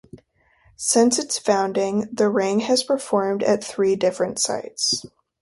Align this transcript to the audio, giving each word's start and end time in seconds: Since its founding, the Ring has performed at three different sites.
Since 0.77 1.19
its 1.19 1.37
founding, 1.37 2.09
the 2.11 2.27
Ring 2.27 2.61
has 2.61 2.81
performed 2.81 3.43
at 3.43 3.63
three 3.63 3.95
different 3.95 4.39
sites. 4.39 5.05